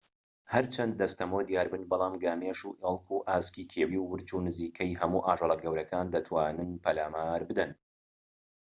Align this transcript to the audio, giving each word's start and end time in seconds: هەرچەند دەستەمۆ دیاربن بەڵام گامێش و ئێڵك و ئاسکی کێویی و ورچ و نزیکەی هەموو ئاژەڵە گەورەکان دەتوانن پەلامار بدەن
هەرچەند 0.53 0.93
دەستەمۆ 1.01 1.39
دیاربن 1.49 1.83
بەڵام 1.91 2.15
گامێش 2.23 2.59
و 2.65 2.75
ئێڵك 2.81 3.07
و 3.11 3.23
ئاسکی 3.27 3.67
کێویی 3.71 4.01
و 4.01 4.09
ورچ 4.11 4.29
و 4.33 4.43
نزیکەی 4.47 4.97
هەموو 5.01 5.25
ئاژەڵە 5.27 5.55
گەورەکان 5.63 6.07
دەتوانن 6.15 6.71
پەلامار 6.83 7.41
بدەن 7.49 7.71